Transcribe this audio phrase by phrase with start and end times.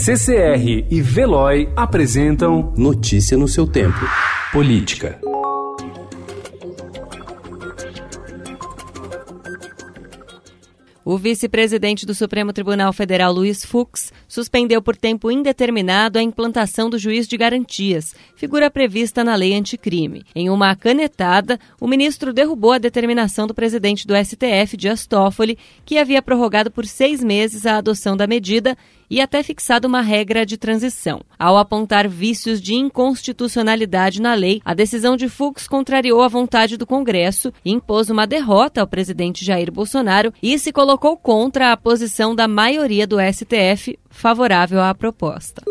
[0.00, 3.98] CCR e Veloy apresentam Notícia no seu tempo.
[4.52, 5.18] Política.
[11.04, 16.98] O vice-presidente do Supremo Tribunal Federal, Luiz Fux, suspendeu por tempo indeterminado a implantação do
[16.98, 20.22] juiz de garantias, figura prevista na lei anticrime.
[20.34, 25.98] Em uma canetada, o ministro derrubou a determinação do presidente do STF, Dias Toffoli, que
[25.98, 28.76] havia prorrogado por seis meses a adoção da medida
[29.10, 31.20] e até fixado uma regra de transição.
[31.38, 36.86] Ao apontar vícios de inconstitucionalidade na lei, a decisão de Fux contrariou a vontade do
[36.86, 42.34] Congresso e impôs uma derrota ao presidente Jair Bolsonaro e se colocou contra a posição
[42.34, 45.62] da maioria do STF favorável à proposta.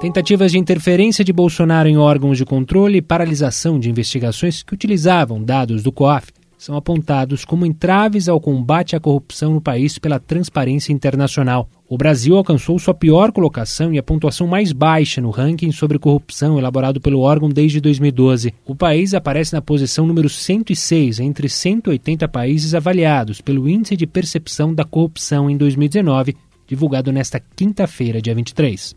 [0.00, 5.42] Tentativas de interferência de Bolsonaro em órgãos de controle e paralisação de investigações que utilizavam
[5.42, 6.32] dados do COAF
[6.62, 11.68] são apontados como entraves ao combate à corrupção no país pela Transparência Internacional.
[11.88, 16.60] O Brasil alcançou sua pior colocação e a pontuação mais baixa no ranking sobre corrupção
[16.60, 18.54] elaborado pelo órgão desde 2012.
[18.64, 24.72] O país aparece na posição número 106 entre 180 países avaliados pelo Índice de Percepção
[24.72, 26.36] da Corrupção em 2019,
[26.68, 28.94] divulgado nesta quinta-feira, dia 23.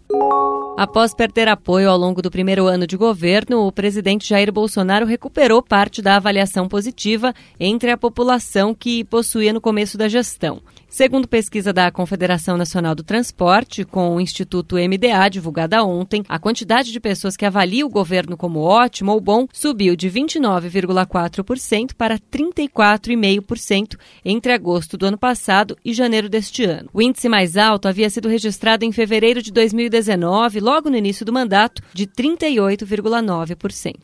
[0.77, 5.63] Após perder apoio ao longo do primeiro ano de governo, o presidente Jair Bolsonaro recuperou
[5.63, 10.61] parte da avaliação positiva entre a população que possuía no começo da gestão.
[10.95, 16.89] Segundo pesquisa da Confederação Nacional do Transporte, com o Instituto MDA, divulgada ontem, a quantidade
[16.93, 23.97] de pessoas que avaliam o governo como ótimo ou bom subiu de 29,4% para 34,5%
[24.23, 26.89] entre agosto do ano passado e janeiro deste ano.
[26.93, 31.33] O índice mais alto havia sido registrado em fevereiro de 2019, logo no início do
[31.33, 33.95] mandato, de 38,9%.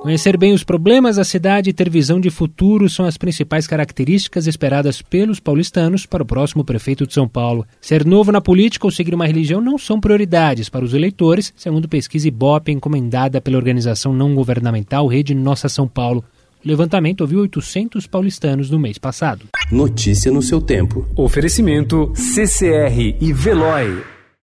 [0.00, 4.46] Conhecer bem os problemas da cidade e ter visão de futuro são as principais características
[4.46, 7.66] esperadas pelos paulistanos para o próximo prefeito de São Paulo.
[7.80, 11.88] Ser novo na política ou seguir uma religião não são prioridades para os eleitores, segundo
[11.88, 16.24] pesquisa Ibope encomendada pela organização não governamental Rede Nossa São Paulo.
[16.64, 19.46] O levantamento ouviu 800 paulistanos no mês passado.
[19.70, 21.06] Notícia no seu tempo.
[21.16, 24.17] Oferecimento CCR e Veloy.